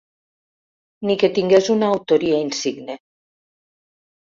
Ni 1.09 1.17
que 1.23 1.29
tingués 1.35 1.69
una 1.75 1.91
autoria 1.97 2.41
insigne. 2.47 2.99